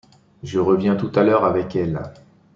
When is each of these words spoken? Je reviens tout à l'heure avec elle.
Je 0.41 0.57
reviens 0.57 0.95
tout 0.95 1.11
à 1.13 1.21
l'heure 1.21 1.45
avec 1.45 1.75
elle. 1.75 2.01